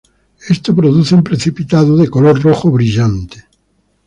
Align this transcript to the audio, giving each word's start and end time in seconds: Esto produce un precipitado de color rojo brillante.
Esto 0.55 0.73
produce 0.75 1.13
un 1.13 1.21
precipitado 1.23 1.95
de 1.95 2.09
color 2.09 2.41
rojo 2.41 2.71
brillante. 2.71 3.45